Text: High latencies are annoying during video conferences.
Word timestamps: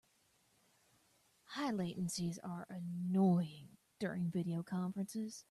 High 1.45 1.71
latencies 1.71 2.37
are 2.43 2.65
annoying 2.71 3.77
during 3.99 4.31
video 4.31 4.63
conferences. 4.63 5.39